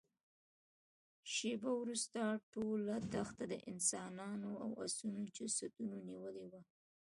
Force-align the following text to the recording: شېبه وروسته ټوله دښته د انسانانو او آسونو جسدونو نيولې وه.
شېبه 1.33 1.71
وروسته 1.81 2.21
ټوله 2.51 2.95
دښته 3.13 3.43
د 3.51 3.53
انسانانو 3.71 4.49
او 4.63 4.69
آسونو 4.85 5.21
جسدونو 5.35 5.97
نيولې 6.07 6.45
وه. 6.51 6.61